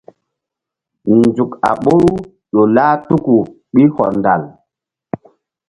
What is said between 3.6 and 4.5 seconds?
ɓil hɔndal.